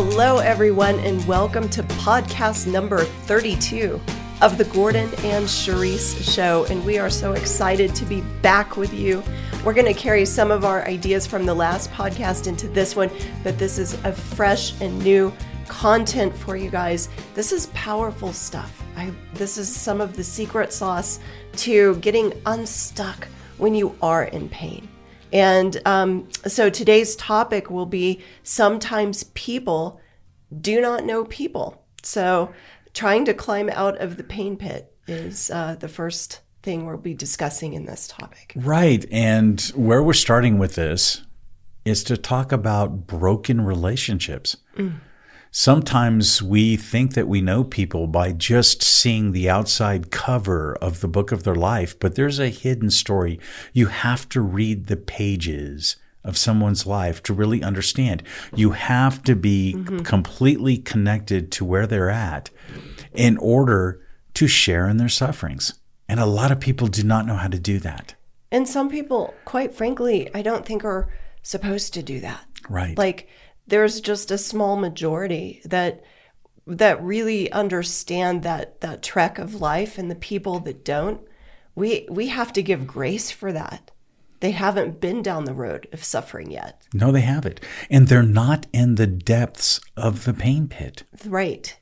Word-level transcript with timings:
Hello, 0.00 0.38
everyone, 0.38 0.94
and 1.00 1.26
welcome 1.26 1.68
to 1.70 1.82
podcast 1.82 2.68
number 2.68 3.00
32 3.00 4.00
of 4.40 4.56
the 4.56 4.64
Gordon 4.66 5.08
and 5.24 5.44
Charisse 5.44 6.22
Show. 6.22 6.66
And 6.66 6.86
we 6.86 6.98
are 6.98 7.10
so 7.10 7.32
excited 7.32 7.96
to 7.96 8.04
be 8.04 8.20
back 8.40 8.76
with 8.76 8.94
you. 8.94 9.24
We're 9.64 9.74
going 9.74 9.92
to 9.92 10.00
carry 10.00 10.24
some 10.24 10.52
of 10.52 10.64
our 10.64 10.86
ideas 10.86 11.26
from 11.26 11.44
the 11.44 11.52
last 11.52 11.90
podcast 11.90 12.46
into 12.46 12.68
this 12.68 12.94
one, 12.94 13.10
but 13.42 13.58
this 13.58 13.76
is 13.76 13.94
a 14.04 14.12
fresh 14.12 14.80
and 14.80 14.96
new 15.00 15.32
content 15.66 16.32
for 16.32 16.56
you 16.56 16.70
guys. 16.70 17.08
This 17.34 17.50
is 17.50 17.66
powerful 17.74 18.32
stuff. 18.32 18.80
I, 18.96 19.12
this 19.34 19.58
is 19.58 19.68
some 19.68 20.00
of 20.00 20.14
the 20.14 20.22
secret 20.22 20.72
sauce 20.72 21.18
to 21.56 21.96
getting 21.96 22.32
unstuck 22.46 23.26
when 23.56 23.74
you 23.74 23.96
are 24.00 24.26
in 24.26 24.48
pain. 24.48 24.86
And 25.32 25.80
um, 25.84 26.28
so 26.46 26.70
today's 26.70 27.16
topic 27.16 27.70
will 27.70 27.86
be 27.86 28.22
sometimes 28.42 29.24
people 29.34 30.00
do 30.60 30.80
not 30.80 31.04
know 31.04 31.24
people. 31.24 31.84
So 32.02 32.52
trying 32.94 33.24
to 33.26 33.34
climb 33.34 33.68
out 33.70 33.98
of 33.98 34.16
the 34.16 34.24
pain 34.24 34.56
pit 34.56 34.92
is 35.06 35.50
uh, 35.50 35.76
the 35.78 35.88
first 35.88 36.40
thing 36.62 36.86
we'll 36.86 36.96
be 36.96 37.14
discussing 37.14 37.74
in 37.74 37.86
this 37.86 38.08
topic. 38.08 38.52
Right. 38.56 39.06
And 39.10 39.60
where 39.74 40.02
we're 40.02 40.12
starting 40.12 40.58
with 40.58 40.74
this 40.74 41.22
is 41.84 42.04
to 42.04 42.16
talk 42.16 42.52
about 42.52 43.06
broken 43.06 43.60
relationships. 43.60 44.56
Mm. 44.76 45.00
Sometimes 45.50 46.42
we 46.42 46.76
think 46.76 47.14
that 47.14 47.28
we 47.28 47.40
know 47.40 47.64
people 47.64 48.06
by 48.06 48.32
just 48.32 48.82
seeing 48.82 49.32
the 49.32 49.48
outside 49.48 50.10
cover 50.10 50.76
of 50.76 51.00
the 51.00 51.08
book 51.08 51.32
of 51.32 51.44
their 51.44 51.54
life, 51.54 51.98
but 51.98 52.14
there's 52.14 52.38
a 52.38 52.48
hidden 52.48 52.90
story. 52.90 53.40
You 53.72 53.86
have 53.86 54.28
to 54.30 54.40
read 54.40 54.86
the 54.86 54.96
pages 54.96 55.96
of 56.24 56.36
someone's 56.36 56.86
life 56.86 57.22
to 57.22 57.32
really 57.32 57.62
understand. 57.62 58.22
You 58.54 58.72
have 58.72 59.22
to 59.24 59.34
be 59.34 59.74
mm-hmm. 59.76 60.00
completely 60.00 60.76
connected 60.76 61.50
to 61.52 61.64
where 61.64 61.86
they're 61.86 62.10
at 62.10 62.50
in 63.14 63.38
order 63.38 64.06
to 64.34 64.46
share 64.46 64.88
in 64.88 64.98
their 64.98 65.08
sufferings. 65.08 65.74
And 66.08 66.20
a 66.20 66.26
lot 66.26 66.52
of 66.52 66.60
people 66.60 66.88
do 66.88 67.02
not 67.02 67.26
know 67.26 67.36
how 67.36 67.48
to 67.48 67.58
do 67.58 67.78
that. 67.80 68.14
And 68.50 68.68
some 68.68 68.88
people, 68.88 69.34
quite 69.44 69.74
frankly, 69.74 70.30
I 70.34 70.42
don't 70.42 70.64
think 70.64 70.84
are 70.84 71.12
supposed 71.42 71.94
to 71.94 72.02
do 72.02 72.20
that. 72.20 72.44
Right. 72.68 72.96
Like 72.96 73.28
there's 73.68 74.00
just 74.00 74.30
a 74.30 74.38
small 74.38 74.76
majority 74.76 75.60
that 75.64 76.02
that 76.66 77.02
really 77.02 77.50
understand 77.50 78.42
that 78.42 78.80
that 78.82 79.02
trek 79.02 79.38
of 79.38 79.60
life 79.60 79.96
and 79.96 80.10
the 80.10 80.14
people 80.14 80.60
that 80.60 80.84
don't. 80.84 81.20
We 81.74 82.06
we 82.10 82.28
have 82.28 82.52
to 82.54 82.62
give 82.62 82.86
grace 82.86 83.30
for 83.30 83.52
that. 83.52 83.90
They 84.40 84.50
haven't 84.52 85.00
been 85.00 85.22
down 85.22 85.44
the 85.44 85.54
road 85.54 85.88
of 85.92 86.04
suffering 86.04 86.50
yet. 86.50 86.82
No 86.92 87.10
they 87.10 87.22
haven't. 87.22 87.60
And 87.90 88.08
they're 88.08 88.22
not 88.22 88.66
in 88.72 88.94
the 88.94 89.06
depths 89.06 89.80
of 89.96 90.24
the 90.24 90.34
pain 90.34 90.68
pit. 90.68 91.04
Right. 91.26 91.76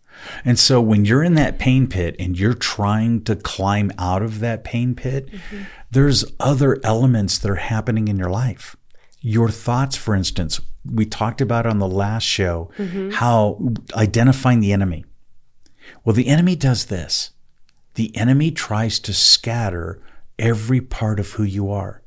And 0.45 0.59
so 0.59 0.81
when 0.81 1.05
you're 1.05 1.23
in 1.23 1.35
that 1.35 1.59
pain 1.59 1.89
pit 1.89 2.17
and 2.19 2.39
you're 2.39 2.55
trying 2.55 3.23
to 3.25 3.37
climb 3.37 3.93
out 3.99 4.23
of 4.23 4.41
that 4.41 4.65
pain 4.65 4.95
pit 4.95 5.31
mm-hmm. 5.31 5.65
there's 5.91 6.25
other 6.41 6.81
elements 6.83 7.39
that 7.39 7.51
are 7.51 7.57
happening 7.57 8.09
in 8.09 8.17
your 8.17 8.31
life. 8.31 8.77
Your 9.21 9.51
thoughts 9.51 9.97
for 9.97 10.15
instance 10.15 10.61
we 10.93 11.07
talked 11.07 11.41
about 11.41 11.67
on 11.67 11.79
the 11.79 11.89
last 11.89 12.25
show 12.25 12.71
mm-hmm. 12.77 13.11
how 13.11 13.75
identifying 13.95 14.61
the 14.61 14.73
enemy. 14.73 15.05
Well, 16.05 16.15
the 16.15 16.29
enemy 16.29 16.57
does 16.57 16.87
this. 16.87 17.31
The 17.95 18.15
enemy 18.17 18.51
tries 18.51 18.99
to 19.01 19.13
scatter 19.13 20.01
every 20.39 20.81
part 20.81 21.19
of 21.19 21.33
who 21.33 21.43
you 21.45 21.71
are. 21.71 22.03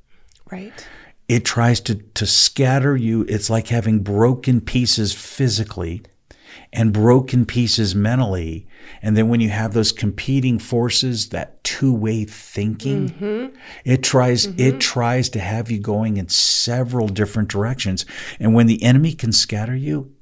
Right. 0.52 0.88
It 1.27 1.45
tries 1.45 1.79
to, 1.81 1.95
to 1.95 2.25
scatter 2.25 2.95
you. 2.95 3.25
It's 3.29 3.50
like 3.50 3.67
having 3.67 4.00
broken 4.00 4.62
pieces 4.62 5.13
physically 5.13 6.01
and 6.72 6.94
broken 6.94 7.46
pieces 7.46 7.96
mentally. 7.96 8.68
And 9.02 9.18
then 9.18 9.28
when 9.30 9.40
you 9.40 9.50
have 9.50 9.74
those 9.74 9.91
competing 9.91 10.59
forces, 10.59 11.30
that 11.30 11.63
two-way 11.63 12.25
thinking, 12.25 13.09
mm-hmm. 13.09 13.56
it 13.84 14.03
tries 14.03 14.47
mm-hmm. 14.47 14.59
it 14.59 14.79
tries 14.79 15.29
to 15.29 15.40
have 15.40 15.72
you 15.72 15.79
going 15.79 16.18
in 16.18 16.29
several 16.29 17.08
different 17.08 17.50
directions. 17.50 18.06
And 18.40 18.53
when 18.53 18.68
the 18.68 18.81
enemy 18.84 19.13
can 19.13 19.31
scatter 19.31 19.75
you, 19.75 20.13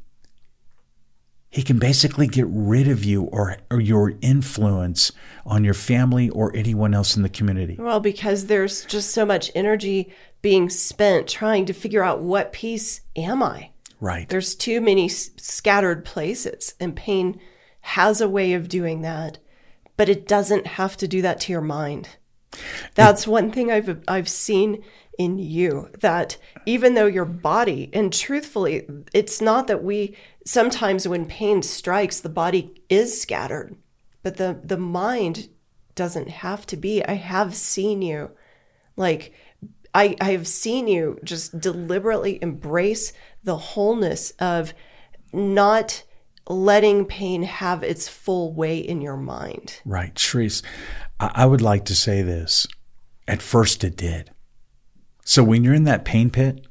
he 1.49 1.63
can 1.63 1.79
basically 1.79 2.27
get 2.27 2.45
rid 2.49 2.87
of 2.87 3.03
you 3.03 3.23
or, 3.23 3.57
or 3.71 3.79
your 3.79 4.13
influence 4.21 5.11
on 5.45 5.63
your 5.63 5.73
family 5.73 6.29
or 6.29 6.55
anyone 6.55 6.93
else 6.93 7.15
in 7.15 7.23
the 7.23 7.29
community. 7.29 7.77
Well, 7.79 7.99
because 7.99 8.45
there's 8.45 8.85
just 8.85 9.11
so 9.11 9.25
much 9.25 9.49
energy 9.55 10.13
being 10.41 10.69
spent 10.69 11.27
trying 11.27 11.65
to 11.65 11.73
figure 11.73 12.03
out 12.03 12.19
what 12.19 12.53
piece 12.53 13.01
am 13.15 13.41
I? 13.41 13.71
Right. 13.99 14.29
There's 14.29 14.55
too 14.55 14.79
many 14.79 15.09
scattered 15.09 16.05
places, 16.05 16.75
and 16.79 16.95
pain 16.95 17.39
has 17.81 18.21
a 18.21 18.29
way 18.29 18.53
of 18.53 18.69
doing 18.69 19.01
that, 19.01 19.39
but 19.95 20.09
it 20.09 20.27
doesn't 20.27 20.67
have 20.67 20.97
to 20.97 21.07
do 21.07 21.21
that 21.21 21.39
to 21.41 21.51
your 21.51 21.61
mind. 21.61 22.09
That's 22.95 23.25
it, 23.25 23.29
one 23.29 23.51
thing 23.51 23.71
I've 23.71 24.03
I've 24.07 24.29
seen 24.29 24.83
in 25.17 25.39
you 25.39 25.89
that 25.99 26.37
even 26.65 26.93
though 26.93 27.07
your 27.07 27.25
body 27.25 27.89
and 27.91 28.13
truthfully 28.13 28.87
it's 29.13 29.41
not 29.41 29.67
that 29.67 29.83
we 29.83 30.15
sometimes 30.45 31.07
when 31.07 31.25
pain 31.25 31.61
strikes 31.63 32.19
the 32.19 32.29
body 32.29 32.83
is 32.87 33.19
scattered 33.19 33.75
but 34.21 34.37
the 34.37 34.59
the 34.63 34.77
mind 34.77 35.49
doesn't 35.95 36.29
have 36.29 36.67
to 36.67 36.77
be 36.77 37.03
i 37.05 37.13
have 37.13 37.55
seen 37.55 38.01
you 38.03 38.29
like 38.95 39.33
I, 39.97 40.15
I 40.21 40.31
have 40.33 40.47
seen 40.47 40.87
you 40.87 41.19
just 41.23 41.59
deliberately 41.59 42.37
embrace 42.39 43.13
the 43.43 43.57
wholeness 43.57 44.29
of 44.39 44.75
not 45.33 46.03
letting 46.47 47.03
pain 47.05 47.41
have 47.41 47.81
its 47.81 48.07
full 48.07 48.53
way 48.53 48.77
in 48.77 49.01
your 49.01 49.17
mind. 49.17 49.81
Right. 49.85 50.13
Charisse, 50.13 50.61
I 51.19 51.47
would 51.47 51.61
like 51.61 51.83
to 51.85 51.95
say 51.95 52.21
this. 52.21 52.67
At 53.27 53.41
first, 53.41 53.83
it 53.83 53.97
did. 53.97 54.29
So 55.25 55.43
when 55.43 55.63
you're 55.63 55.73
in 55.73 55.85
that 55.85 56.05
pain 56.05 56.29
pit 56.29 56.67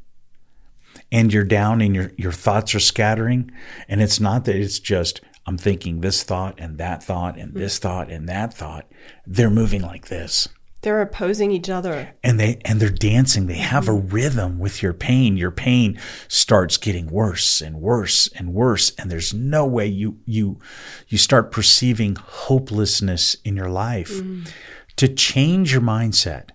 and 1.11 1.33
you're 1.33 1.43
down 1.43 1.81
and 1.81 1.97
your, 1.97 2.13
your 2.17 2.33
thoughts 2.33 2.77
are 2.77 2.81
scattering, 2.81 3.51
and 3.89 4.01
it's 4.01 4.21
not 4.21 4.45
that 4.45 4.55
it's 4.55 4.79
just, 4.79 5.21
I'm 5.47 5.59
thinking 5.59 6.01
this 6.01 6.23
thought 6.23 6.55
and 6.59 6.79
that 6.79 7.03
thought 7.03 7.37
and 7.37 7.55
this 7.55 7.75
mm-hmm. 7.75 7.89
thought 7.89 8.11
and 8.11 8.29
that 8.29 8.55
thought, 8.55 8.87
they're 9.27 9.51
moving 9.51 9.83
like 9.83 10.07
this. 10.07 10.49
They're 10.87 11.03
opposing 11.03 11.51
each 11.51 11.69
other. 11.69 12.15
And 12.23 12.39
they 12.39 12.61
and 12.65 12.79
they're 12.79 12.91
dancing. 12.91 13.49
They 13.49 13.55
have 13.55 13.89
a 13.89 13.93
rhythm 13.93 14.61
with 14.61 14.85
your 14.85 14.93
pain. 14.93 15.37
Your 15.37 15.51
pain 15.51 15.99
starts 16.29 16.77
getting 16.77 17.09
worse 17.09 17.61
and 17.61 17.81
worse 17.81 18.29
and 18.37 18.55
worse 18.55 18.93
and 18.97 19.11
there's 19.11 19.35
no 19.35 19.67
way 19.67 19.89
you 19.89 20.21
you 20.27 20.61
you 21.09 21.19
start 21.19 21.51
perceiving 21.51 22.15
hopelessness 22.15 23.35
in 23.45 23.57
your 23.57 23.69
life. 23.69 24.11
Mm. 24.13 24.49
To 24.95 25.09
change 25.09 25.73
your 25.73 25.83
mindset, 25.83 26.51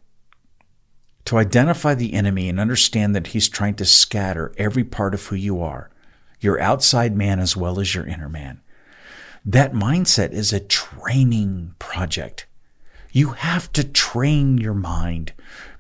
to 1.25 1.37
identify 1.37 1.93
the 1.93 2.13
enemy 2.13 2.47
and 2.47 2.57
understand 2.57 3.13
that 3.13 3.27
he's 3.27 3.49
trying 3.49 3.75
to 3.75 3.85
scatter 3.85 4.53
every 4.57 4.85
part 4.85 5.13
of 5.13 5.25
who 5.25 5.35
you 5.35 5.61
are, 5.61 5.91
your 6.39 6.57
outside 6.61 7.17
man 7.17 7.41
as 7.41 7.57
well 7.57 7.81
as 7.81 7.93
your 7.93 8.07
inner 8.07 8.29
man. 8.29 8.61
That 9.43 9.73
mindset 9.73 10.31
is 10.31 10.53
a 10.53 10.61
training 10.61 11.75
project. 11.79 12.47
You 13.11 13.29
have 13.29 13.71
to 13.73 13.83
train 13.83 14.57
your 14.57 14.73
mind 14.73 15.33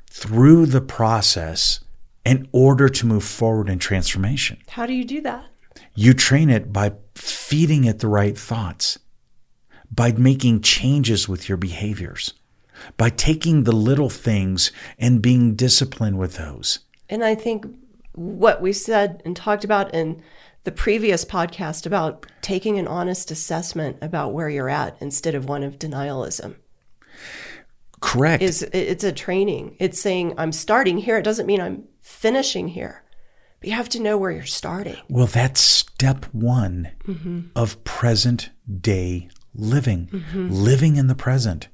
through 0.09 0.65
the 0.65 0.81
process 0.81 1.79
in 2.25 2.47
order 2.51 2.89
to 2.89 3.05
move 3.05 3.23
forward 3.23 3.69
in 3.69 3.79
transformation. 3.79 4.57
How 4.69 4.85
do 4.85 4.93
you 4.93 5.05
do 5.05 5.21
that? 5.21 5.45
You 5.95 6.13
train 6.13 6.49
it 6.49 6.71
by 6.71 6.93
feeding 7.15 7.85
it 7.85 7.99
the 7.99 8.07
right 8.07 8.37
thoughts, 8.37 8.99
by 9.89 10.11
making 10.11 10.61
changes 10.61 11.27
with 11.27 11.47
your 11.49 11.57
behaviors, 11.57 12.33
by 12.97 13.09
taking 13.09 13.63
the 13.63 13.71
little 13.71 14.09
things 14.09 14.71
and 14.99 15.21
being 15.21 15.55
disciplined 15.55 16.17
with 16.19 16.35
those. 16.35 16.79
And 17.09 17.23
I 17.23 17.35
think 17.35 17.65
what 18.13 18.61
we 18.61 18.73
said 18.73 19.21
and 19.25 19.35
talked 19.35 19.63
about 19.63 19.93
in 19.93 20.21
the 20.63 20.71
previous 20.71 21.25
podcast 21.25 21.85
about 21.85 22.25
taking 22.41 22.77
an 22.77 22.87
honest 22.87 23.31
assessment 23.31 23.97
about 24.01 24.33
where 24.33 24.49
you're 24.49 24.69
at 24.69 24.95
instead 25.01 25.33
of 25.33 25.45
one 25.45 25.63
of 25.63 25.79
denialism. 25.79 26.55
Correct. 27.99 28.41
Is 28.41 28.63
it's 28.73 29.03
a 29.03 29.11
training. 29.11 29.75
It's 29.79 29.99
saying 29.99 30.33
I'm 30.37 30.51
starting 30.51 30.97
here. 30.97 31.17
It 31.17 31.23
doesn't 31.23 31.45
mean 31.45 31.61
I'm 31.61 31.83
finishing 32.01 32.67
here. 32.67 33.03
But 33.59 33.69
you 33.69 33.75
have 33.75 33.89
to 33.89 34.01
know 34.01 34.17
where 34.17 34.31
you're 34.31 34.43
starting. 34.43 34.97
Well, 35.07 35.27
that's 35.27 35.61
step 35.61 36.25
one 36.31 36.89
mm-hmm. 37.05 37.41
of 37.55 37.83
present 37.83 38.49
day 38.81 39.29
living, 39.53 40.07
mm-hmm. 40.07 40.49
living 40.49 40.95
in 40.95 41.07
the 41.07 41.15
present. 41.15 41.67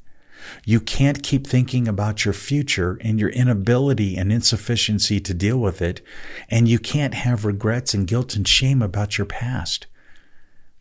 You 0.65 0.79
can't 0.79 1.23
keep 1.23 1.47
thinking 1.47 1.87
about 1.87 2.25
your 2.25 2.33
future 2.33 2.97
and 3.01 3.19
your 3.19 3.29
inability 3.29 4.17
and 4.17 4.31
insufficiency 4.31 5.19
to 5.21 5.33
deal 5.33 5.57
with 5.57 5.81
it. 5.81 6.01
And 6.49 6.67
you 6.67 6.79
can't 6.79 7.13
have 7.13 7.45
regrets 7.45 7.93
and 7.93 8.07
guilt 8.07 8.35
and 8.35 8.47
shame 8.47 8.81
about 8.81 9.17
your 9.17 9.25
past. 9.25 9.87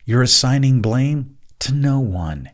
You're 0.05 0.23
assigning 0.23 0.81
blame 0.81 1.37
to 1.59 1.73
no 1.73 1.99
one. 1.99 2.49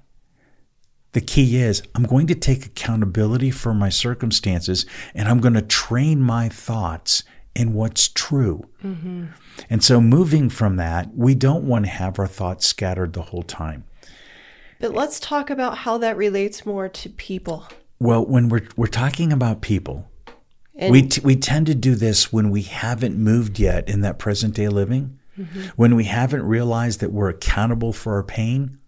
The 1.13 1.21
key 1.21 1.57
is 1.57 1.81
I'm 1.95 2.03
going 2.03 2.27
to 2.27 2.35
take 2.35 2.65
accountability 2.65 3.51
for 3.51 3.73
my 3.73 3.89
circumstances 3.89 4.85
and 5.13 5.29
I'm 5.29 5.39
going 5.39 5.53
to 5.53 5.61
train 5.61 6.21
my 6.21 6.49
thoughts 6.49 7.23
in 7.55 7.73
what's 7.73 8.07
true. 8.07 8.67
Mm-hmm. 8.83 9.25
And 9.69 9.83
so, 9.83 10.01
moving 10.01 10.49
from 10.49 10.77
that, 10.77 11.15
we 11.15 11.35
don't 11.35 11.65
want 11.65 11.85
to 11.85 11.91
have 11.91 12.19
our 12.19 12.27
thoughts 12.27 12.65
scattered 12.65 13.13
the 13.13 13.21
whole 13.21 13.43
time. 13.43 13.85
But 14.79 14.93
let's 14.93 15.19
talk 15.19 15.49
about 15.49 15.79
how 15.79 15.97
that 15.99 16.17
relates 16.17 16.65
more 16.65 16.89
to 16.89 17.09
people. 17.09 17.67
Well, 17.99 18.25
when 18.25 18.49
we're, 18.49 18.67
we're 18.75 18.87
talking 18.87 19.31
about 19.31 19.61
people, 19.61 20.09
And 20.75 20.91
we, 20.91 21.03
t- 21.03 21.21
we 21.23 21.35
tend 21.35 21.67
to 21.67 21.75
do 21.75 21.95
this 21.95 22.33
when 22.33 22.49
we 22.49 22.63
haven't 22.63 23.15
moved 23.15 23.59
yet 23.59 23.87
in 23.87 24.01
that 24.01 24.19
present 24.19 24.55
day 24.55 24.67
living, 24.67 25.19
mm-hmm. 25.37 25.61
when 25.75 25.95
we 25.95 26.05
haven't 26.05 26.43
realized 26.43 26.99
that 26.99 27.13
we're 27.13 27.29
accountable 27.29 27.93
for 27.93 28.15
our 28.15 28.23
pain. 28.23 28.79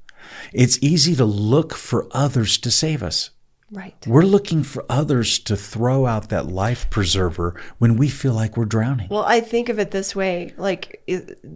It's 0.53 0.77
easy 0.81 1.15
to 1.15 1.25
look 1.25 1.73
for 1.73 2.07
others 2.11 2.57
to 2.59 2.71
save 2.71 3.01
us. 3.03 3.31
right. 3.71 3.95
We're 4.07 4.23
looking 4.23 4.63
for 4.63 4.85
others 4.87 5.39
to 5.39 5.55
throw 5.57 6.05
out 6.05 6.29
that 6.29 6.45
life 6.47 6.87
preserver 6.89 7.59
when 7.79 7.97
we 7.97 8.09
feel 8.09 8.33
like 8.33 8.55
we're 8.55 8.65
drowning. 8.65 9.07
Well, 9.09 9.25
I 9.25 9.39
think 9.41 9.69
of 9.69 9.79
it 9.79 9.91
this 9.91 10.15
way 10.15 10.53
like 10.57 11.03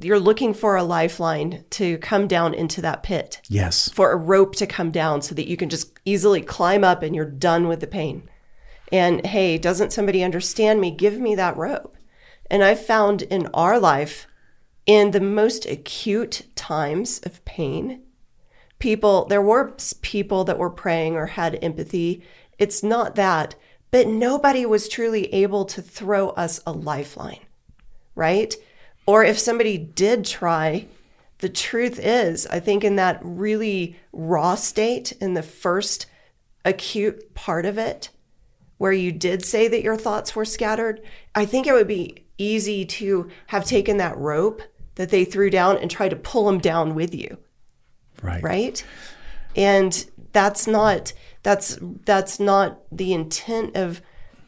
you're 0.01 0.19
looking 0.19 0.53
for 0.53 0.75
a 0.75 0.83
lifeline 0.83 1.63
to 1.71 1.97
come 1.99 2.27
down 2.27 2.53
into 2.55 2.81
that 2.81 3.03
pit, 3.03 3.41
Yes. 3.47 3.89
for 3.89 4.11
a 4.11 4.17
rope 4.17 4.55
to 4.55 4.65
come 4.67 4.91
down 4.91 5.21
so 5.21 5.35
that 5.35 5.47
you 5.47 5.55
can 5.55 5.69
just 5.69 5.97
easily 6.03 6.41
climb 6.41 6.83
up 6.83 7.03
and 7.03 7.15
you're 7.15 7.25
done 7.25 7.67
with 7.67 7.79
the 7.79 7.87
pain. 7.87 8.27
And 8.91 9.23
hey, 9.25 9.57
doesn't 9.59 9.93
somebody 9.93 10.23
understand 10.23 10.81
me? 10.81 10.89
Give 10.91 11.19
me 11.19 11.35
that 11.35 11.55
rope. 11.57 11.95
And 12.49 12.63
I've 12.63 12.83
found 12.83 13.21
in 13.21 13.45
our 13.53 13.79
life, 13.79 14.25
in 14.87 15.11
the 15.11 15.21
most 15.21 15.67
acute 15.67 16.47
times 16.55 17.19
of 17.23 17.45
pain, 17.45 18.01
people, 18.79 19.25
there 19.25 19.41
were 19.41 19.75
people 20.01 20.43
that 20.45 20.57
were 20.57 20.69
praying 20.69 21.15
or 21.15 21.27
had 21.27 21.59
empathy. 21.61 22.23
It's 22.57 22.81
not 22.81 23.15
that, 23.15 23.55
but 23.91 24.07
nobody 24.07 24.65
was 24.65 24.87
truly 24.87 25.31
able 25.33 25.65
to 25.65 25.81
throw 25.81 26.29
us 26.29 26.61
a 26.65 26.71
lifeline, 26.71 27.45
right? 28.15 28.55
Or 29.05 29.23
if 29.23 29.37
somebody 29.37 29.77
did 29.77 30.25
try, 30.25 30.87
the 31.39 31.49
truth 31.49 31.99
is, 31.99 32.47
I 32.47 32.59
think 32.59 32.83
in 32.83 32.95
that 32.97 33.19
really 33.23 33.97
raw 34.11 34.55
state, 34.55 35.11
in 35.13 35.33
the 35.33 35.43
first 35.43 36.05
acute 36.65 37.33
part 37.33 37.65
of 37.65 37.77
it, 37.77 38.09
where 38.77 38.91
you 38.91 39.11
did 39.11 39.43
say 39.43 39.67
that 39.67 39.83
your 39.83 39.97
thoughts 39.97 40.35
were 40.35 40.45
scattered, 40.45 41.01
I 41.35 41.45
think 41.45 41.67
it 41.67 41.73
would 41.73 41.87
be 41.87 42.25
easy 42.37 42.85
to 42.85 43.29
have 43.47 43.65
taken 43.65 43.97
that 43.97 44.17
rope 44.17 44.61
that 44.95 45.09
they 45.09 45.25
threw 45.25 45.49
down 45.49 45.77
and 45.77 45.89
try 45.89 46.07
to 46.07 46.15
pull 46.15 46.45
them 46.45 46.59
down 46.59 46.95
with 46.95 47.13
you 47.13 47.37
Right. 48.21 48.43
right 48.43 48.83
and 49.55 50.05
that's 50.31 50.67
not 50.67 51.13
that's 51.43 51.77
that's 52.05 52.39
not 52.39 52.81
the 52.91 53.13
intent 53.13 53.75
of 53.75 54.01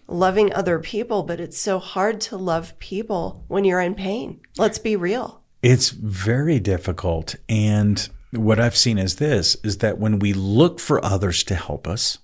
loving 0.08 0.54
other 0.54 0.80
people 0.80 1.24
but 1.24 1.40
it's 1.40 1.58
so 1.58 1.80
hard 1.80 2.20
to 2.22 2.38
love 2.38 2.78
people 2.80 3.44
when 3.48 3.64
you're 3.64 3.80
in 3.82 3.96
pain 3.96 4.42
let's 4.58 4.78
be 4.80 4.96
real 4.96 5.42
It's 5.62 5.90
very 5.92 6.60
difficult. 6.60 7.36
And 7.48 8.10
what 8.32 8.60
I've 8.60 8.76
seen 8.76 8.98
is 8.98 9.18
this 9.18 9.56
is 9.64 9.78
that 9.78 10.00
when 10.00 10.18
we 10.20 10.34
look 10.34 10.80
for 10.80 11.04
others 11.06 11.44
to 11.46 11.56
help 11.56 11.88
us, 11.88 12.18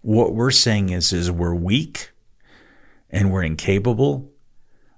what 0.00 0.32
we're 0.32 0.52
saying 0.52 0.90
is 0.90 1.12
is 1.12 1.30
we're 1.30 1.54
weak 1.54 2.12
and 3.10 3.32
we're 3.32 3.42
incapable. 3.42 4.30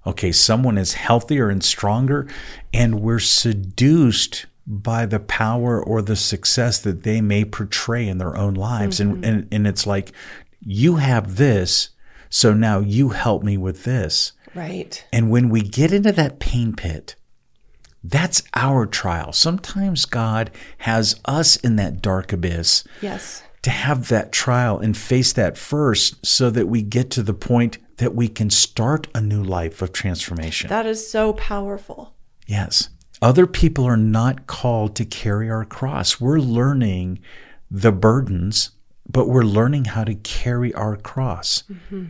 Okay, 0.05 0.31
someone 0.31 0.77
is 0.77 0.93
healthier 0.93 1.49
and 1.49 1.63
stronger 1.63 2.27
and 2.71 3.01
we're 3.01 3.19
seduced 3.19 4.45
by 4.71 5.05
the 5.05 5.19
power 5.19 5.83
or 5.83 6.01
the 6.01 6.15
success 6.15 6.79
that 6.79 7.03
they 7.03 7.19
may 7.19 7.43
portray 7.43 8.07
in 8.07 8.19
their 8.19 8.37
own 8.37 8.53
lives. 8.53 9.01
And, 9.01 9.15
mm-hmm. 9.15 9.23
and 9.23 9.47
and 9.51 9.67
it's 9.67 9.85
like 9.85 10.13
you 10.61 10.95
have 10.95 11.35
this, 11.35 11.89
so 12.29 12.53
now 12.53 12.79
you 12.79 13.09
help 13.09 13.43
me 13.43 13.57
with 13.57 13.83
this. 13.83 14.31
right 14.55 15.05
And 15.11 15.29
when 15.29 15.49
we 15.49 15.61
get 15.61 15.91
into 15.91 16.13
that 16.13 16.39
pain 16.39 16.73
pit, 16.73 17.15
that's 18.01 18.43
our 18.53 18.85
trial. 18.85 19.33
Sometimes 19.33 20.05
God 20.05 20.49
has 20.79 21.19
us 21.25 21.57
in 21.57 21.75
that 21.75 22.01
dark 22.01 22.31
abyss 22.31 22.85
yes 23.01 23.43
to 23.63 23.69
have 23.69 24.07
that 24.07 24.31
trial 24.31 24.79
and 24.79 24.97
face 24.97 25.33
that 25.33 25.55
first 25.57 26.25
so 26.25 26.49
that 26.49 26.67
we 26.67 26.81
get 26.81 27.11
to 27.11 27.21
the 27.21 27.33
point 27.33 27.77
that 27.97 28.15
we 28.15 28.27
can 28.27 28.49
start 28.49 29.07
a 29.13 29.21
new 29.21 29.43
life 29.43 29.81
of 29.81 29.91
transformation. 29.91 30.69
that 30.69 30.85
is 30.85 31.11
so 31.11 31.33
powerful 31.33 32.15
yes. 32.47 32.89
Other 33.21 33.45
people 33.45 33.85
are 33.85 33.97
not 33.97 34.47
called 34.47 34.95
to 34.95 35.05
carry 35.05 35.49
our 35.49 35.63
cross. 35.63 36.19
We're 36.19 36.39
learning 36.39 37.19
the 37.69 37.91
burdens, 37.91 38.71
but 39.07 39.27
we're 39.27 39.43
learning 39.43 39.85
how 39.85 40.03
to 40.03 40.15
carry 40.15 40.73
our 40.73 40.97
cross. 40.97 41.63
Mm-hmm. 41.71 42.05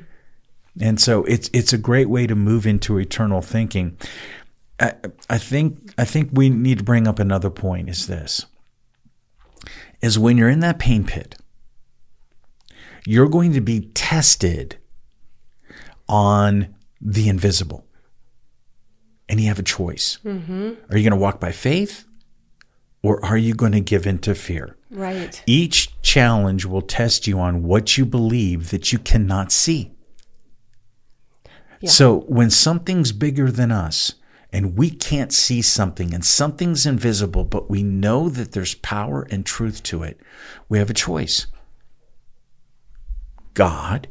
And 0.79 1.01
so 1.01 1.25
it's 1.25 1.49
it's 1.53 1.73
a 1.73 1.77
great 1.77 2.09
way 2.09 2.27
to 2.27 2.35
move 2.35 2.65
into 2.65 2.97
eternal 2.97 3.41
thinking. 3.41 3.97
I, 4.79 4.93
I 5.29 5.37
think 5.37 5.93
I 5.97 6.05
think 6.05 6.29
we 6.31 6.49
need 6.49 6.77
to 6.77 6.83
bring 6.83 7.07
up 7.07 7.19
another 7.19 7.49
point 7.49 7.89
is 7.89 8.07
this. 8.07 8.45
Is 10.01 10.17
when 10.17 10.37
you're 10.37 10.49
in 10.49 10.61
that 10.61 10.79
pain 10.79 11.03
pit, 11.03 11.35
you're 13.05 13.29
going 13.29 13.51
to 13.53 13.61
be 13.61 13.81
tested 13.93 14.77
on 16.07 16.73
the 17.01 17.27
invisible. 17.29 17.85
And 19.31 19.39
you 19.39 19.47
have 19.47 19.59
a 19.59 19.63
choice. 19.63 20.19
Mm-hmm. 20.25 20.73
Are 20.89 20.97
you 20.97 21.09
going 21.09 21.17
to 21.17 21.23
walk 21.23 21.39
by 21.39 21.53
faith 21.53 22.05
or 23.01 23.23
are 23.25 23.37
you 23.37 23.55
going 23.55 23.71
to 23.71 23.79
give 23.79 24.05
in 24.05 24.19
to 24.19 24.35
fear? 24.35 24.77
right 24.91 25.41
Each 25.47 25.99
challenge 26.01 26.65
will 26.65 26.81
test 26.81 27.27
you 27.27 27.39
on 27.39 27.63
what 27.63 27.97
you 27.97 28.05
believe 28.05 28.71
that 28.71 28.91
you 28.91 28.99
cannot 28.99 29.51
see. 29.51 29.91
Yeah. 31.79 31.89
So 31.89 32.19
when 32.27 32.49
something's 32.49 33.13
bigger 33.13 33.49
than 33.49 33.71
us 33.71 34.15
and 34.51 34.77
we 34.77 34.89
can't 34.89 35.31
see 35.31 35.61
something 35.61 36.13
and 36.13 36.25
something's 36.25 36.85
invisible, 36.85 37.45
but 37.45 37.69
we 37.69 37.83
know 37.83 38.27
that 38.27 38.51
there's 38.51 38.75
power 38.75 39.25
and 39.31 39.45
truth 39.45 39.81
to 39.83 40.03
it, 40.03 40.19
we 40.67 40.77
have 40.77 40.89
a 40.89 40.93
choice 40.93 41.47
God 43.53 44.09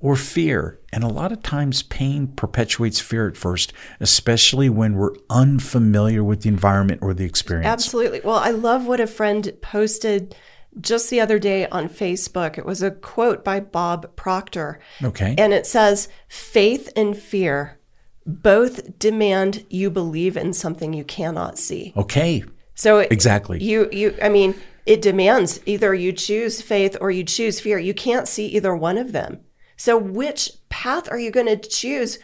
or 0.00 0.16
fear. 0.16 0.78
And 0.92 1.04
a 1.04 1.08
lot 1.08 1.30
of 1.30 1.42
times 1.42 1.82
pain 1.82 2.28
perpetuates 2.28 3.00
fear 3.00 3.28
at 3.28 3.36
first, 3.36 3.72
especially 4.00 4.68
when 4.68 4.94
we're 4.94 5.14
unfamiliar 5.28 6.24
with 6.24 6.42
the 6.42 6.48
environment 6.48 7.00
or 7.02 7.14
the 7.14 7.24
experience. 7.24 7.66
Absolutely. 7.66 8.20
Well, 8.24 8.36
I 8.38 8.50
love 8.50 8.86
what 8.86 9.00
a 9.00 9.06
friend 9.06 9.52
posted 9.62 10.34
just 10.80 11.10
the 11.10 11.20
other 11.20 11.38
day 11.38 11.66
on 11.68 11.88
Facebook. 11.88 12.56
It 12.56 12.64
was 12.64 12.82
a 12.82 12.90
quote 12.92 13.44
by 13.44 13.60
Bob 13.60 14.14
Proctor. 14.16 14.78
Okay. 15.02 15.34
And 15.36 15.52
it 15.52 15.66
says, 15.66 16.08
faith 16.28 16.90
and 16.96 17.16
fear 17.16 17.78
both 18.26 18.98
demand 18.98 19.64
you 19.70 19.90
believe 19.90 20.36
in 20.36 20.52
something 20.52 20.92
you 20.92 21.04
cannot 21.04 21.58
see. 21.58 21.92
okay. 21.96 22.44
So 22.74 22.98
it- 23.00 23.10
Exactly. 23.12 23.62
you 23.62 23.88
you 23.92 24.14
I 24.22 24.28
mean, 24.28 24.54
it 24.86 25.02
demands 25.02 25.60
either 25.66 25.92
you 25.94 26.12
choose 26.12 26.62
faith 26.62 26.96
or 27.00 27.10
you 27.10 27.24
choose 27.24 27.60
fear. 27.60 27.78
You 27.78 27.92
can't 27.92 28.26
see 28.28 28.46
either 28.46 28.74
one 28.74 28.96
of 28.96 29.12
them. 29.12 29.40
So 29.80 29.96
which 29.96 30.50
path 30.68 31.10
are 31.10 31.18
you 31.18 31.30
going 31.30 31.46
to 31.46 31.56
choose? 31.56 32.18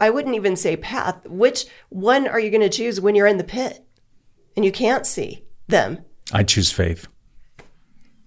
I 0.00 0.10
wouldn't 0.10 0.36
even 0.36 0.54
say 0.54 0.76
path. 0.76 1.26
Which 1.26 1.66
one 1.88 2.28
are 2.28 2.38
you 2.38 2.50
going 2.50 2.60
to 2.60 2.68
choose 2.68 3.00
when 3.00 3.16
you're 3.16 3.26
in 3.26 3.36
the 3.36 3.42
pit 3.42 3.84
and 4.54 4.64
you 4.64 4.70
can't 4.70 5.04
see 5.04 5.44
them? 5.66 6.04
I 6.32 6.44
choose 6.44 6.70
faith 6.70 7.08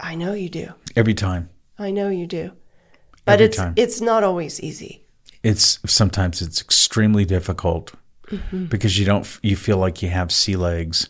I 0.02 0.16
know 0.16 0.34
you 0.34 0.50
do. 0.50 0.74
every 0.98 1.14
time. 1.14 1.50
I 1.80 1.92
know 1.92 2.10
you 2.10 2.28
do. 2.28 2.52
But 3.24 3.36
Every 3.36 3.46
it's 3.46 3.58
time. 3.58 3.74
it's 3.78 4.02
not 4.02 4.22
always 4.22 4.60
easy. 4.60 5.06
It's 5.44 5.80
sometimes 5.86 6.42
it's 6.42 6.60
extremely 6.60 7.24
difficult 7.24 7.94
mm-hmm. 8.28 8.66
because 8.66 9.00
you 9.00 9.06
don't 9.06 9.40
you 9.42 9.56
feel 9.56 9.78
like 9.78 10.02
you 10.02 10.10
have 10.10 10.30
sea 10.30 10.58
legs. 10.58 11.08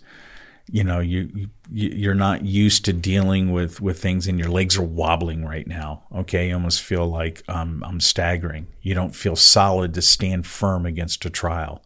You 0.71 0.83
know, 0.83 0.99
you, 0.99 1.29
you 1.71 1.89
you're 1.89 2.13
not 2.13 2.45
used 2.45 2.85
to 2.85 2.93
dealing 2.93 3.51
with 3.51 3.81
with 3.81 4.01
things, 4.01 4.27
and 4.27 4.39
your 4.39 4.49
legs 4.49 4.77
are 4.77 4.83
wobbling 4.83 5.45
right 5.45 5.67
now. 5.67 6.03
Okay, 6.15 6.47
you 6.47 6.53
almost 6.53 6.81
feel 6.81 7.05
like 7.05 7.43
um, 7.47 7.83
I'm 7.85 7.99
staggering. 7.99 8.67
You 8.81 8.93
don't 8.95 9.15
feel 9.15 9.35
solid 9.35 9.93
to 9.95 10.01
stand 10.01 10.47
firm 10.47 10.85
against 10.85 11.25
a 11.25 11.29
trial. 11.29 11.83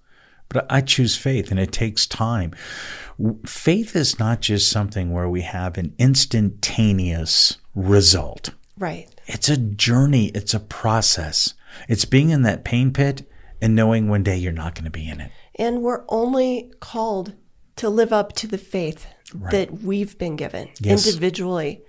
But 0.50 0.65
I 0.69 0.81
choose 0.81 1.17
faith, 1.17 1.51
and 1.51 1.60
it 1.60 1.72
takes 1.72 2.07
time. 2.07 2.53
Faith 3.46 3.96
is 3.96 4.19
not 4.19 4.41
just 4.41 4.69
something 4.69 5.12
where 5.12 5.27
we 5.27 5.41
have 5.41 5.77
an 5.77 5.93
instantaneous 5.98 7.57
result. 7.75 8.51
Right. 8.77 9.07
It's 9.25 9.50
a 9.50 9.57
journey, 9.57 10.27
it's 10.27 10.53
a 10.53 10.60
process. 10.60 11.53
It's 11.89 12.05
being 12.05 12.29
in 12.29 12.43
that 12.43 12.63
pain 12.63 12.93
pit 12.93 13.29
and 13.62 13.75
knowing 13.75 14.07
one 14.07 14.24
day 14.24 14.38
you're 14.38 14.51
not 14.51 14.75
going 14.75 14.86
to 14.86 14.91
be 14.91 15.10
in 15.10 15.19
it. 15.19 15.31
And 15.55 15.81
we're 15.81 16.05
only 16.07 16.72
called 16.79 17.34
to 17.77 17.89
live 17.89 18.12
up 18.13 18.34
to 18.34 18.48
the 18.48 18.57
faith 18.57 19.07
that 19.51 19.81
we've 19.84 20.17
been 20.17 20.36
given 20.36 20.69
Yes. 20.79 21.07
individually. 21.07 21.81